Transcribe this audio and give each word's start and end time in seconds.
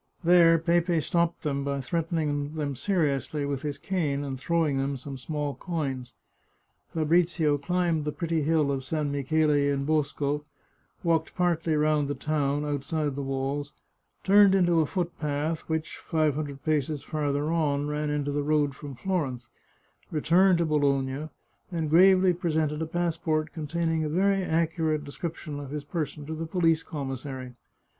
There 0.23 0.57
Pepe 0.57 0.99
stopped 0.99 1.43
them 1.43 1.63
by 1.63 1.79
threatening 1.79 2.55
them 2.55 2.75
seriously 2.75 3.45
with 3.45 3.61
his 3.61 3.77
cane 3.77 4.23
and 4.23 4.39
throwing 4.39 4.79
them 4.79 4.97
some 4.97 5.15
small 5.15 5.53
coins. 5.53 6.11
Fabrizio 6.91 7.59
climbed 7.59 8.05
the 8.05 8.11
pretty 8.11 8.41
hill 8.41 8.71
of 8.71 8.83
San 8.83 9.11
Michele 9.11 9.51
in 9.51 9.85
Bosco, 9.85 10.43
walked 11.03 11.35
partly 11.35 11.75
round 11.75 12.07
the 12.07 12.15
town, 12.15 12.65
outside 12.65 13.13
the 13.13 13.21
walls, 13.21 13.73
turned 14.23 14.55
into 14.55 14.79
a 14.79 14.87
foot 14.87 15.19
path, 15.19 15.69
which, 15.69 15.97
five 15.97 16.33
hundred 16.33 16.63
paces 16.63 17.03
farther 17.03 17.51
on, 17.51 17.87
ran 17.87 18.09
into 18.09 18.31
the 18.31 18.41
road 18.41 18.75
from 18.75 18.95
Florence, 18.95 19.49
returned 20.09 20.57
to 20.57 20.65
Bologna, 20.65 21.29
and 21.71 21.91
gravely 21.91 22.33
presented 22.33 22.81
a 22.81 22.87
passport 22.87 23.53
containing 23.53 24.03
a 24.03 24.09
very 24.09 24.41
accurate 24.41 25.03
description 25.03 25.59
of 25.59 25.69
his 25.69 25.83
per 25.83 26.05
son 26.07 26.25
to 26.25 26.33
the 26.33 26.47
police 26.47 26.81
commissary. 26.81 27.53